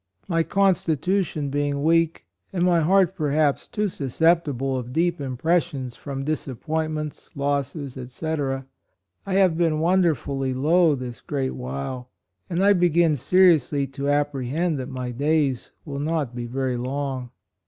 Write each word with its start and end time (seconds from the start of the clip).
My 0.27 0.41
constitution 0.41 1.51
being 1.51 1.83
weak, 1.83 2.25
and 2.51 2.63
my 2.65 2.79
heart 2.79 3.13
perhaps 3.15 3.67
too 3.67 3.87
susceptible 3.87 4.75
of 4.75 4.91
deep 4.91 5.21
impressions 5.21 5.95
from 5.95 6.23
disappointments, 6.23 7.29
losses, 7.35 7.99
&c, 8.11 8.25
I 8.27 8.63
have 9.35 9.55
been 9.59 9.77
wonderfully 9.79 10.55
low 10.55 10.95
this 10.95 11.21
great 11.21 11.53
while, 11.53 12.09
and 12.49 12.63
I 12.65 12.73
begin 12.73 13.15
seriously 13.15 13.85
HIS 13.85 13.93
TRIALS. 13.95 14.09
123 14.33 14.47
to 14.55 14.57
apprehend 14.57 14.79
that 14.79 14.89
my 14.89 15.11
days 15.11 15.69
will 15.85 15.99
not 15.99 16.33
be 16.33 16.47
very 16.47 16.77
long. 16.77 17.29